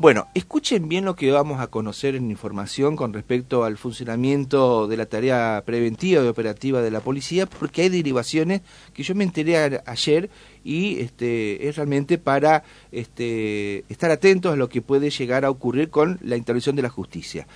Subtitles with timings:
[0.00, 4.96] Bueno, escuchen bien lo que vamos a conocer en información con respecto al funcionamiento de
[4.96, 8.60] la tarea preventiva y operativa de la policía, porque hay derivaciones
[8.94, 10.30] que yo me enteré ayer
[10.62, 15.90] y este, es realmente para este, estar atentos a lo que puede llegar a ocurrir
[15.90, 17.48] con la intervención de la justicia.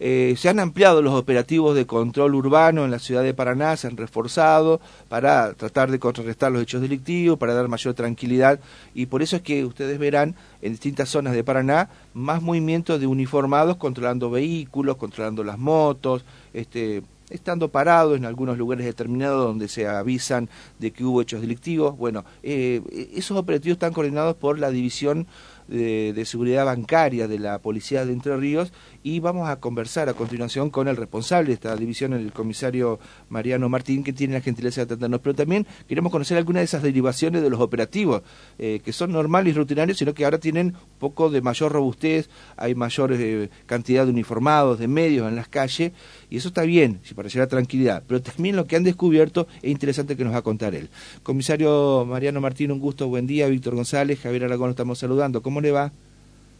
[0.00, 3.86] Eh, se han ampliado los operativos de control urbano en la ciudad de Paraná, se
[3.86, 8.60] han reforzado para tratar de contrarrestar los hechos delictivos, para dar mayor tranquilidad
[8.94, 13.06] y por eso es que ustedes verán en distintas zonas de Paraná más movimientos de
[13.06, 19.86] uniformados controlando vehículos, controlando las motos, este, estando parados en algunos lugares determinados donde se
[19.86, 21.96] avisan de que hubo hechos delictivos.
[21.96, 22.82] Bueno, eh,
[23.14, 25.26] esos operativos están coordinados por la División
[25.68, 30.70] de, Seguridad Bancaria de la Policía de Entre Ríos y vamos a conversar a continuación
[30.70, 34.84] con el responsable de esta división, el comisario Mariano Martín, que tiene la gentileza de
[34.84, 35.20] atendernos.
[35.20, 38.22] Pero también queremos conocer algunas de esas derivaciones de los operativos,
[38.58, 42.28] eh, que son normales y rutinarios, sino que ahora tienen un poco de mayor robustez,
[42.56, 45.92] hay mayor eh, cantidad de uniformados, de medios en las calles,
[46.28, 48.02] y eso está bien, si para llegar tranquilidad.
[48.06, 50.90] Pero también lo que han descubierto es interesante que nos va a contar él.
[51.22, 53.46] Comisario Mariano Martín, un gusto, buen día.
[53.46, 55.42] Víctor González, Javier Aragón, estamos saludando.
[55.42, 55.92] ¿Cómo le va?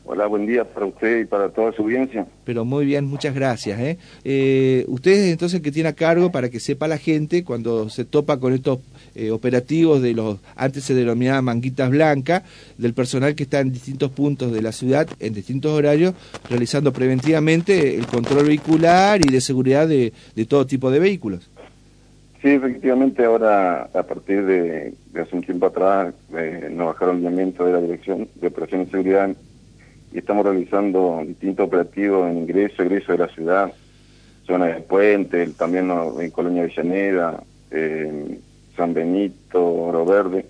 [0.08, 2.28] Hola, buen día para usted y para toda su audiencia.
[2.44, 3.80] Pero muy bien, muchas gracias.
[3.80, 3.98] ¿eh?
[4.22, 8.39] Eh, usted entonces que tiene a cargo para que sepa la gente cuando se topa
[8.39, 8.78] con estos
[9.17, 12.44] eh, operativos de los, antes se denominaban manguitas blancas,
[12.78, 16.14] del personal que está en distintos puntos de la ciudad, en distintos horarios,
[16.48, 20.12] realizando preventivamente el control vehicular y de seguridad de,
[20.48, 21.50] todo tipo de vehículos.
[22.42, 27.65] Sí, efectivamente, ahora a partir de, hace un tiempo atrás eh, nos bajaron el lineamiento
[27.65, 29.31] de la Dirección de Operaciones de Seguridad
[30.12, 33.73] y estamos realizando distintos operativos en ingreso, egreso de la ciudad,
[34.47, 37.42] zona de Puente, también en Colonia Villaneda,
[38.77, 40.47] San Benito, Oro Verde,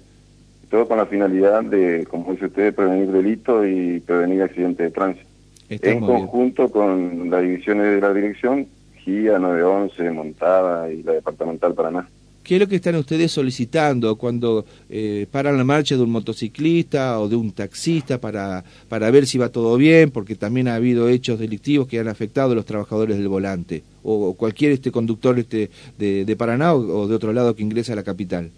[0.71, 5.27] todo con la finalidad de, como dice usted, prevenir delitos y prevenir accidentes de tránsito.
[5.69, 8.67] en conjunto con las divisiones de la dirección,
[9.07, 12.09] GIA 911, Montada y la Departamental Paraná.
[12.43, 17.19] ¿Qué es lo que están ustedes solicitando cuando eh, paran la marcha de un motociclista
[17.19, 20.11] o de un taxista para, para ver si va todo bien?
[20.11, 24.35] Porque también ha habido hechos delictivos que han afectado a los trabajadores del volante o,
[24.35, 28.05] cualquier este conductor este de, de Paraná o, de otro lado que ingresa a la
[28.05, 28.51] capital.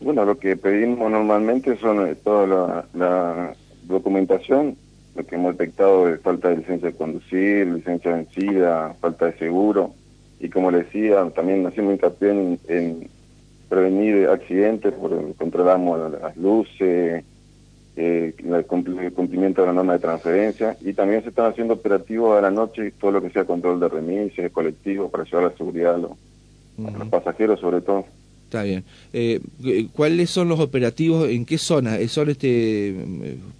[0.00, 3.54] Bueno, lo que pedimos normalmente son eh, toda la,
[3.88, 4.76] documentación,
[5.18, 9.92] lo que hemos detectado de falta de licencia de conducir, licencia vencida, falta de seguro,
[10.40, 13.08] y como le decía, también haciendo hincapié en, en
[13.68, 17.24] prevenir accidentes, por, controlamos las luces,
[17.96, 18.66] eh, el
[19.12, 20.76] cumplimiento de la norma de transferencia.
[20.80, 23.88] Y también se están haciendo operativos a la noche, todo lo que sea control de
[23.88, 26.12] remises, colectivos, para llevar la seguridad a los,
[27.10, 28.04] pasajeros sobre todo.
[28.48, 28.82] Está bien.
[29.12, 29.40] Eh,
[29.92, 31.28] ¿Cuáles son los operativos?
[31.28, 31.98] ¿En qué zona?
[32.08, 32.94] ¿Son este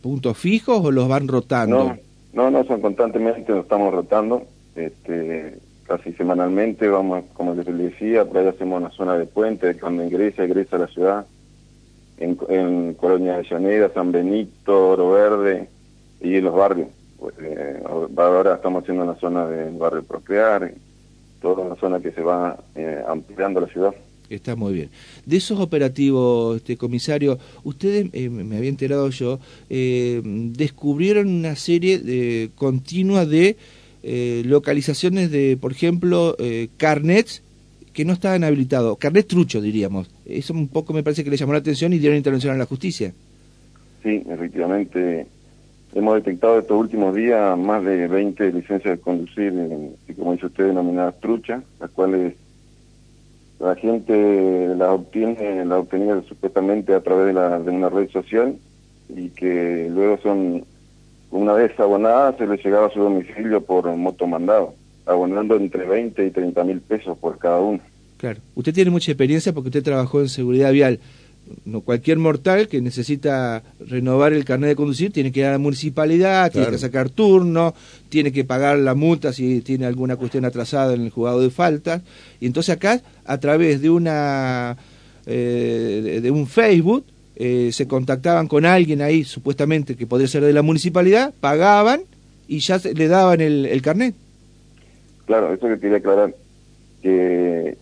[0.01, 1.95] puntos fijos o los van rotando?
[2.33, 4.45] No, no, no son constantemente, nos estamos rotando.
[4.75, 10.05] Este, casi semanalmente, vamos, como les decía, por ahí hacemos una zona de puente, cuando
[10.05, 11.27] ingresa, ingresa a la ciudad,
[12.17, 15.69] en, Colonia de Llanera, San Benito, Oro Verde
[16.23, 16.89] y en los barrios.
[17.19, 20.73] Pues, eh, ahora estamos haciendo una zona del barrio Procrear,
[21.43, 23.95] toda una zona que se va eh, ampliando la ciudad.
[24.31, 24.91] Está muy bien.
[25.25, 32.51] De esos operativos, este comisario, ustedes, eh, me había enterado yo, descubrieron una serie de,
[32.55, 33.57] continua de
[34.03, 37.43] eh, localizaciones de, por ejemplo, eh, carnets
[37.93, 40.09] que no estaban habilitados, carnet trucho diríamos.
[40.25, 42.67] Eso un poco me parece que le llamó la atención y dieron intervención a la
[42.67, 43.13] justicia.
[44.05, 45.27] Sí, efectivamente.
[45.95, 49.53] Hemos detectado estos últimos días más de 20 licencias de conducir,
[50.07, 52.35] y como dice usted, denominadas truchas, las cuales
[53.61, 58.57] la gente las obtiene, las obtenía supuestamente a través de, la, de una red social
[59.09, 60.65] y que luego son
[61.31, 64.75] una vez abonada se le llegaba a su domicilio por motomandado,
[65.07, 67.81] abonando entre 20 y 30 mil pesos por cada uno.
[68.17, 71.01] Claro, usted tiene mucha experiencia porque usted trabajó en seguridad vial.
[71.65, 75.59] No, cualquier mortal que necesita renovar el carnet de conducir tiene que ir a la
[75.59, 77.75] municipalidad, tiene que sacar turno,
[78.09, 82.03] tiene que pagar la multa si tiene alguna cuestión atrasada en el juzgado de faltas.
[82.41, 84.77] Y entonces acá, a través de una
[85.27, 87.05] eh, de un Facebook,
[87.41, 92.01] eh, se contactaban con alguien ahí, supuestamente que podría ser de la municipalidad, pagaban
[92.49, 94.17] y ya le daban el, carnet.
[95.25, 96.35] Claro, eso que quería aclarar,
[97.01, 97.77] que,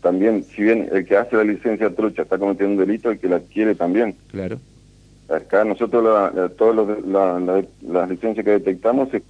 [0.00, 3.28] también, si bien el que hace la licencia trucha está cometiendo un delito, el que
[3.28, 4.14] la adquiere también.
[4.30, 4.58] Claro.
[5.28, 6.96] Acá nosotros la, todas
[7.82, 9.22] las licencias que detectamos se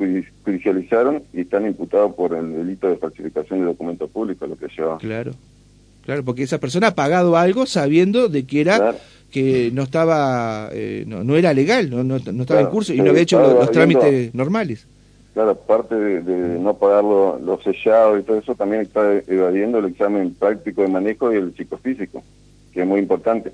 [0.45, 4.99] judicializaron y están imputados por el delito de falsificación de documentos públicos, lo que lleva.
[4.99, 5.33] Claro,
[6.05, 8.95] claro, porque esa persona ha pagado algo sabiendo de que era
[9.33, 13.23] que no estaba, eh, no, era legal, no, no, estaba en curso y no había
[13.23, 14.87] hecho los, trámites normales.
[15.39, 20.35] Claro, aparte de, no pagar los sellados y todo eso, también está evadiendo el examen
[20.35, 22.25] práctico de manejo y el psicofísico,
[22.73, 23.53] que es muy importante.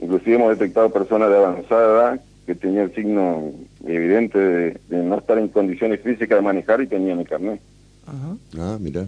[0.00, 3.52] Inclusive hemos detectado personas de avanzada edad que tenían el signo
[3.84, 7.60] evidente de, no estar en condiciones físicas de manejar y tenían el carnet.
[8.06, 8.36] Ajá.
[8.58, 9.02] Ah, mira.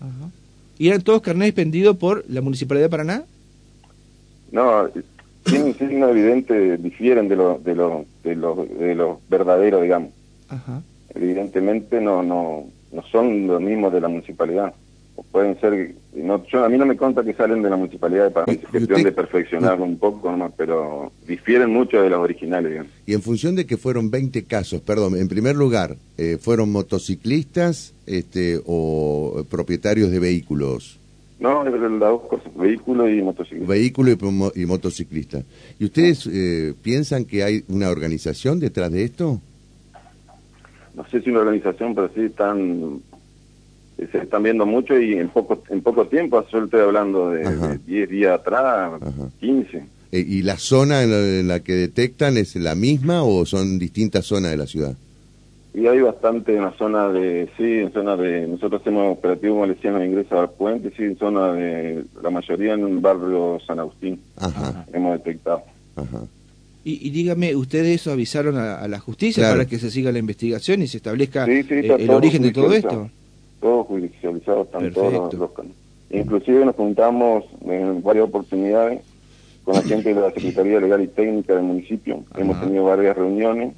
[0.00, 0.30] Ajá.
[0.78, 3.22] ¿Y eran todos carnets expendidos por la Municipalidad de Paraná?
[4.50, 4.88] No,
[5.44, 10.10] tienen signo evidente, difieren de los de los de los de los verdaderos, digamos.
[10.48, 10.82] Ajá.
[11.14, 14.74] Evidentemente no no no son los mismos de la municipalidad
[15.30, 18.30] pueden ser, no, yo, a mí no me consta que salen de la municipalidad de
[18.30, 22.86] Paraná, es cuestión de perfeccionarlo un poco nomás, pero difieren mucho de los originales.
[23.06, 27.94] Y en función de que fueron 20 casos, perdón, en primer lugar, eh, ¿fueron motociclistas
[28.06, 30.98] este, o propietarios de vehículos?
[31.40, 33.68] No, las dos cosas, vehículo y motociclista.
[33.68, 34.12] Vehículo
[34.54, 35.42] y, motociclista.
[35.80, 39.40] ¿Y ustedes eh, piensan que hay una organización detrás de esto?
[40.94, 43.00] No sé si una organización, pero sí están
[44.10, 48.10] se están viendo mucho y en poco en poco tiempo, yo estoy hablando de 10
[48.10, 49.00] días atrás,
[49.38, 49.84] 15.
[50.12, 54.50] Eh, ¿Y la zona en la, que detectan es la misma o son distintas zonas
[54.50, 54.94] de la ciudad?
[55.74, 59.66] Y hay bastante en la zona de, sí, en zona de, nosotros hacemos operativo como
[59.66, 63.78] le decían, ingreso al puente, sí, en zona de, la mayoría en el barrio San
[63.78, 64.20] Agustín,
[64.92, 65.62] hemos detectado.
[66.84, 70.88] Y, dígame, ¿ustedes eso avisaron a, la justicia para que se siga la investigación y
[70.88, 73.08] se establezca el origen de todo esto?
[73.62, 75.50] todos judicializados, están todos los,
[76.10, 79.00] Inclusive nos juntamos en varias oportunidades
[79.64, 82.24] con la gente de la Secretaría Legal y Técnica del municipio.
[82.36, 83.72] Hemos tenido varias reuniones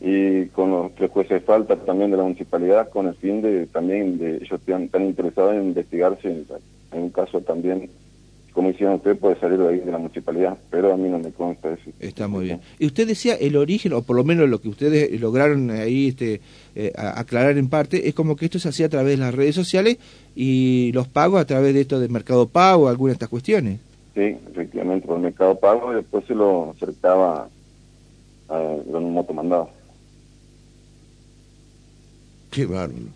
[0.00, 3.66] y con los tres jueces de falta también de la municipalidad con el fin de
[3.66, 7.88] también de ellos están, están interesados en investigarse en un caso también
[8.52, 11.32] como hicieron ustedes, puede salir de ahí de la municipalidad, pero a mí no me
[11.32, 11.90] consta eso.
[12.00, 12.60] Está muy bien.
[12.78, 16.40] Y usted decía el origen, o por lo menos lo que ustedes lograron ahí este,
[16.74, 19.54] eh, aclarar en parte, es como que esto se hacía a través de las redes
[19.54, 19.96] sociales
[20.36, 23.80] y los pagos a través de esto del Mercado Pago, algunas de estas cuestiones.
[24.14, 27.48] Sí, efectivamente, por el Mercado Pago y después se lo acercaba
[28.48, 29.70] a, un motomandado.
[32.50, 33.06] Qué bárbaro.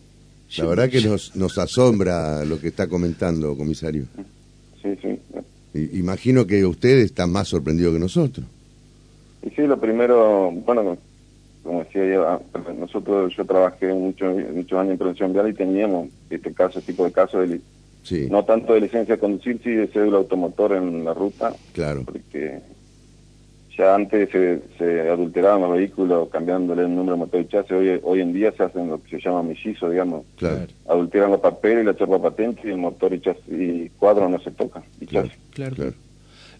[0.57, 4.07] La verdad que nos, nos asombra lo que está comentando, comisario
[4.87, 5.21] sí, sí.
[5.93, 8.47] Imagino que usted está más sorprendido que nosotros.
[9.43, 10.97] Y sí, lo primero, bueno,
[11.63, 12.41] como decía yo, ah,
[12.79, 17.05] nosotros, yo trabajé muchos muchos años en prevención vial y teníamos este caso, este tipo
[17.05, 17.61] de casos, de,
[18.31, 21.53] no tanto de licencia de conducir, sí de cédula automotor en la ruta.
[21.73, 22.05] Claro.
[22.05, 22.61] Porque
[23.77, 28.01] ya antes se, se adulteraban los vehículos cambiándole el número de motor y chasis, hoy,
[28.03, 30.25] hoy en día se hacen lo que se llama mellizo, digamos.
[30.37, 30.67] Claro.
[30.89, 34.39] Adulteran los papeles y la chorra patente y el motor y chasis y cuadro no
[34.41, 34.83] se toca.
[35.01, 35.95] Y claro, claro, claro.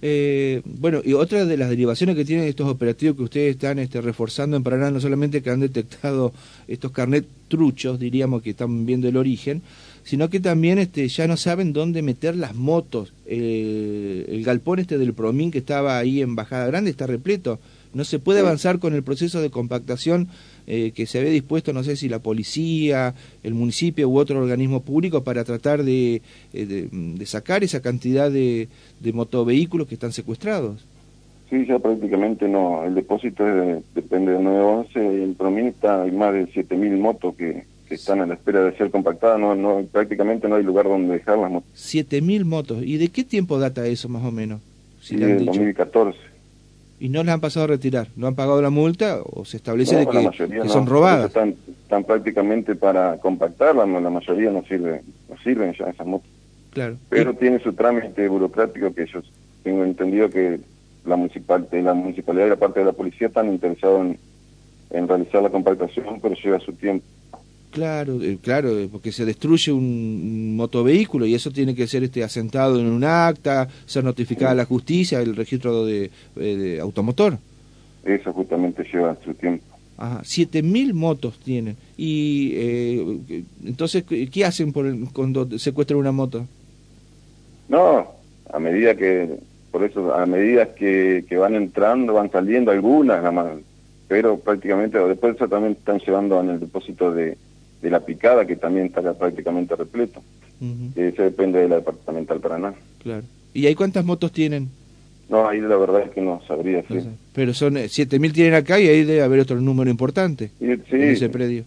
[0.03, 4.01] Eh, bueno, y otra de las derivaciones que tienen estos operativos que ustedes están este,
[4.01, 6.33] reforzando en Paraná, no solamente que han detectado
[6.69, 9.63] estos carnet truchos, diríamos que están viendo el origen,
[10.05, 13.13] sino que también este, ya no saben dónde meter las motos.
[13.27, 17.59] el galpón este del Promín que estaba ahí en Bajada Grande está repleto.
[17.97, 20.29] No se puede avanzar con el proceso de compactación
[20.67, 24.83] eh, que se había dispuesto, no sé si la policía, el municipio u otro organismo
[24.83, 26.21] público para tratar de,
[26.53, 28.69] eh, de, sacar esa cantidad de,
[29.01, 30.85] de motovehículos que están secuestrados.
[31.49, 32.85] Sí, ya prácticamente no.
[32.85, 33.43] El depósito
[33.95, 38.21] depende de 911 y en Promín está, hay más de 7.000 motos que, que están
[38.21, 41.51] a la espera de ser compactadas, no, no, prácticamente no hay lugar donde dejar las
[41.51, 41.71] motos.
[41.75, 42.83] 7.000 motos.
[42.83, 44.61] ¿Y de qué tiempo data eso más o menos?
[45.01, 46.36] Si sí, de 2014.
[46.99, 48.09] ¿Y no las han pasado a retirar?
[48.17, 51.27] ¿No han pagado la multa o se establece de que, son robadas?
[51.27, 56.29] Están, están, prácticamente para compactarlas, la mayoría no sirve, no sirven ya esas motos.
[56.71, 56.97] Claro.
[57.09, 59.21] Pero tiene su trámite burocrático que yo
[59.63, 60.61] tengo entendido que
[61.05, 64.19] la, municipal, la municipalidad y la parte de la policía están interesados en,
[64.91, 67.05] en realizar la compactación, pero lleva su tiempo.
[67.77, 72.25] Claro, eh, claro, eh, porque se destruye un, motovehículo y eso tiene que ser este
[72.25, 77.37] asentado en un acta, ser notificada a la justicia, el registro eh, de, automotor.
[78.03, 79.63] Eso justamente lleva su tiempo.
[79.99, 81.77] Ajá, siete mil motos tienen.
[81.99, 82.55] Y
[83.63, 86.47] entonces, ¿qué hacen por cuando secuestran una moto?
[87.69, 88.07] No,
[88.51, 89.39] a medida que,
[89.71, 93.47] por eso, a medida que, que van entrando, van saliendo algunas, nada más,
[94.09, 97.37] pero prácticamente después también están llevando en el depósito de,
[97.83, 100.23] de la picada, que también está prácticamente repleto.
[100.95, 102.75] Eso depende de la departamental Paraná.
[103.03, 103.25] Claro.
[103.53, 104.69] ¿Y ahí cuántas motos tienen?
[105.29, 106.83] No, ahí la verdad es que no sabría.
[106.89, 106.99] Sí.
[107.35, 111.03] Pero son 7.000 eh, tienen acá y ahí debe haber otro número importante sí, en
[111.03, 111.65] ese predio.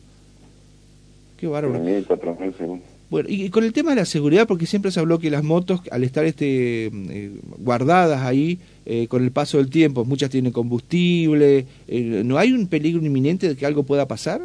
[1.38, 1.84] Qué bárbaro.
[1.84, 5.30] 3.000, 4.000, Bueno, y con el tema de la seguridad, porque siempre se habló que
[5.30, 10.30] las motos, al estar este eh, guardadas ahí, eh, con el paso del tiempo, muchas
[10.30, 14.42] tienen combustible, eh, ¿no hay un peligro inminente de que algo pueda pasar?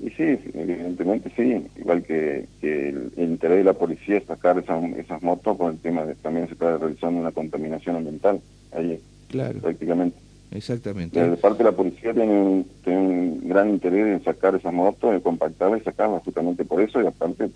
[0.00, 5.22] Y sí, evidentemente sí, igual que, el, interés de la policía es sacar esas, esas
[5.22, 8.40] motos con el tema de también se está realizando una contaminación ambiental
[8.72, 9.58] ahí claro.
[9.60, 10.16] prácticamente.
[10.50, 11.20] Exactamente.
[11.20, 15.12] De parte de la policía tiene un, tiene un gran interés en sacar esas motos,
[15.12, 17.50] en compactarlas y sacarlas justamente por eso y aparte,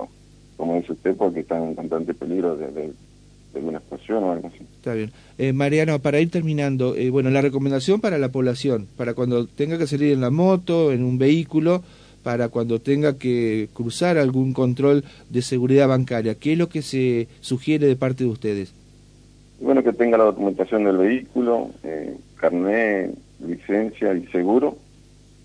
[0.56, 2.92] como dice usted, porque están en constante peligro de, de,
[3.54, 4.64] una explosión o algo así.
[4.76, 5.12] Está bien.
[5.38, 9.78] Eh, Mariano, para ir terminando, eh, bueno, la recomendación para la población, para cuando tenga
[9.78, 11.82] que salir en la moto, en un vehículo,
[12.22, 17.28] para cuando tenga que cruzar algún control de seguridad bancaria, ¿qué es lo que se
[17.40, 18.74] sugiere de parte de ustedes?
[19.60, 23.14] Bueno, que tenga la documentación del vehículo, eh, carnet,
[23.46, 24.76] licencia y seguro,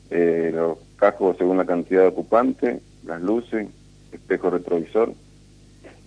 [0.10, 3.68] eh, los cascos según la cantidad de ocupante, las luces,
[4.12, 5.14] espejo retrovisor.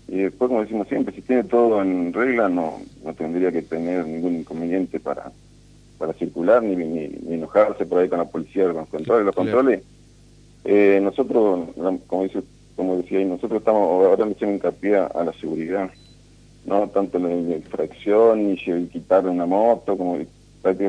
[0.08, 4.04] Y después, como decimos siempre, si tiene todo en regla, no, no tendría que tener
[4.06, 5.30] ningún inconveniente para,
[5.98, 9.26] para circular ni, ni, enojarse por ahí con la policía, con los controles.
[9.26, 9.82] Los controles,
[10.64, 11.68] eh, nosotros,
[12.06, 12.42] como, dice,
[12.76, 15.90] como decía, nosotros estamos ahora haciendo hincapié a la seguridad
[16.64, 18.56] no tanto la infracción, ni
[18.88, 20.18] quitar una moto, como,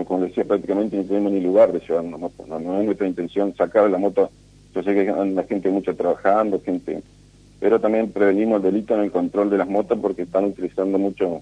[0.05, 3.55] como decía, prácticamente no tenemos ni lugar de llevar una moto, no, es nuestra intención
[3.55, 4.29] sacar la moto,
[4.73, 7.01] yo sé que hay la gente mucha trabajando, gente,
[7.59, 11.41] pero también prevenimos el delito en el control de las motos porque están utilizando mucho,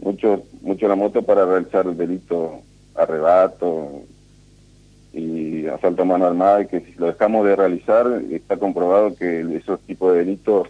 [0.00, 2.60] mucho, mucho la moto para realizar el delito
[2.94, 4.02] arrebato
[5.12, 9.40] y asalto a mano armada, y que si lo dejamos de realizar, está comprobado que
[9.56, 10.68] esos tipos de delitos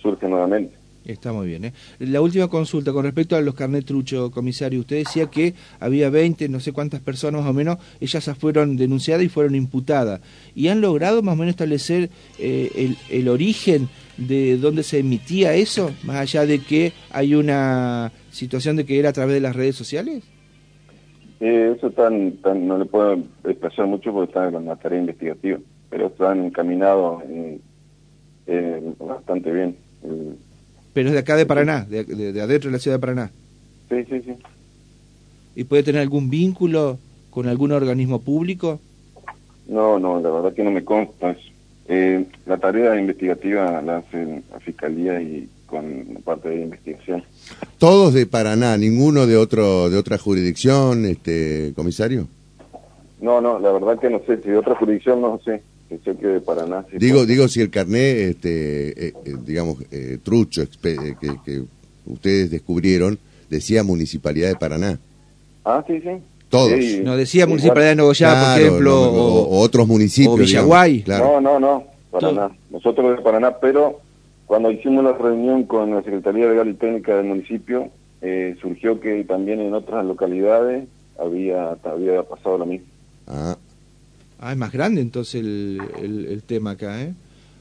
[0.00, 0.80] surgen nuevamente.
[1.04, 1.64] Está muy bien.
[1.64, 1.72] ¿eh?
[1.98, 4.80] La última consulta con respecto a los carnet trucho, comisario.
[4.80, 9.24] Usted decía que había 20, no sé cuántas personas más o menos, ellas fueron denunciadas
[9.24, 10.20] y fueron imputadas.
[10.54, 15.54] ¿Y han logrado más o menos establecer eh, el, el, origen de dónde se emitía
[15.54, 19.56] eso, más allá de que hay una situación de que era a través de las
[19.56, 20.22] redes sociales?
[21.40, 25.58] Eh, eso tan, tan, no le puedo expresar mucho porque está en la tarea investigativa,
[25.88, 27.22] pero están encaminados
[28.98, 29.76] bastante bien.
[30.92, 33.30] Pero es de acá de Paraná, de, de, adentro de la ciudad de Paraná.
[33.88, 34.34] Sí, sí, sí.
[35.54, 36.98] ¿Y puede tener algún vínculo
[37.30, 38.80] con algún organismo público?
[39.68, 41.36] No, no, la verdad que no me consta.
[41.86, 47.24] Eh, la tarea investigativa la hace la Fiscalía y con la parte de investigación.
[47.78, 48.76] ¿Todos de Paraná?
[48.76, 52.26] ¿Ninguno de otro de otra jurisdicción, este comisario?
[53.20, 54.36] No, no, la verdad que no sé.
[54.42, 56.84] Si de otra jurisdicción no sé de Paraná.
[56.92, 61.62] digo, digo si el carnet, este, eh, eh, digamos, eh, trucho que,
[62.06, 64.98] ustedes descubrieron, decía Municipalidad de Paraná.
[65.64, 66.10] Ah, sí, sí.
[66.48, 66.72] Todos.
[67.02, 69.02] no decía Municipalidad de Nogoyá, por ejemplo.
[69.02, 70.34] o, otros municipios.
[70.34, 71.04] O Villaguay.
[71.06, 72.50] No, no, no, Paraná.
[72.70, 74.00] Nosotros de Paraná, pero
[74.50, 77.88] cuando hicimos la reunión con la Secretaría Legal y Técnica del municipio,
[78.60, 82.88] surgió que también en otras localidades había, había pasado lo mismo.
[83.28, 83.56] Ah,
[84.42, 85.80] Ah, es más grande entonces el,
[86.26, 87.12] el, tema acá, ¿eh?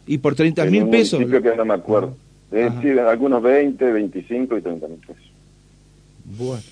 [0.08, 1.20] Y por 30 mil pesos.
[1.20, 2.16] que no me acuerdo.
[2.52, 5.24] Es decir, algunos 20, 25 y 30 mil pesos.
[6.38, 6.64] Bueno.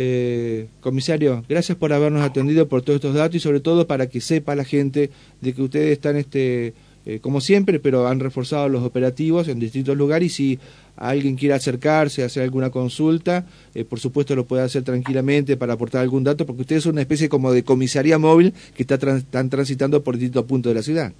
[0.00, 4.20] Eh, comisario, gracias por habernos atendido por todos estos datos y sobre todo para que
[4.20, 5.10] sepa la gente
[5.40, 6.72] de que ustedes están este
[7.08, 10.58] eh, como siempre, pero han reforzado los operativos en distintos lugares y si
[10.94, 16.02] alguien quiere acercarse, hacer alguna consulta, eh, por supuesto lo puede hacer tranquilamente para aportar
[16.02, 20.04] algún dato, porque ustedes son una especie como de comisaría móvil que está están transitando
[20.04, 21.12] por distintos puntos de la ciudad.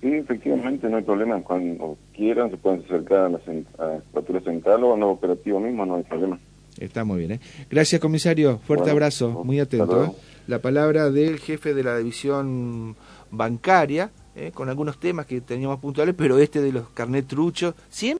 [0.00, 1.42] Sí, efectivamente, no hay problema.
[1.42, 5.96] Cuando quieran se pueden acercar a la, a central o a los operativos mismo, no
[5.96, 6.38] hay problema.
[6.78, 7.32] Está muy bien.
[7.32, 7.40] ¿eh?
[7.70, 8.58] Gracias, comisario.
[8.58, 9.44] Fuerte abrazo.
[9.44, 10.04] Muy atento.
[10.04, 10.10] ¿eh?
[10.46, 12.96] La palabra del jefe de la división
[13.30, 14.10] bancaria.
[14.36, 14.52] ¿Eh?
[14.52, 17.74] con algunos temas que teníamos puntuales, pero este de los carnet truchos,